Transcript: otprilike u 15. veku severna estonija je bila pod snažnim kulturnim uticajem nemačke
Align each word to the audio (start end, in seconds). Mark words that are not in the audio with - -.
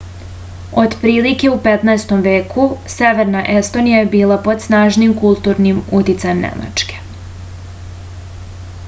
otprilike 0.83 1.49
u 1.55 1.57
15. 1.65 2.13
veku 2.27 2.63
severna 2.93 3.43
estonija 3.57 3.99
je 4.03 4.07
bila 4.15 4.39
pod 4.47 4.65
snažnim 4.65 5.13
kulturnim 5.21 5.85
uticajem 6.01 6.43
nemačke 6.47 7.05